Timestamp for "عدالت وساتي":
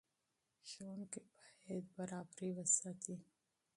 2.01-3.15